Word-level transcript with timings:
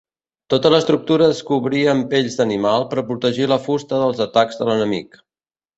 Tota 0.53 0.69
l'estructura 0.75 1.27
es 1.33 1.41
cobrí 1.51 1.83
amb 1.93 2.09
pells 2.15 2.39
d'animal 2.41 2.89
per 2.95 3.07
protegir 3.13 3.51
la 3.55 3.61
fusta 3.69 4.05
dels 4.07 4.27
atacs 4.31 4.63
de 4.63 4.71
l'enemic. 4.73 5.25